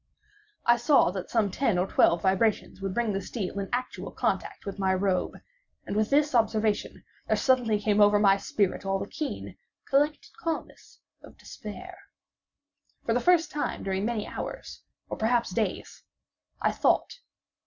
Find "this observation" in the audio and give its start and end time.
6.09-7.03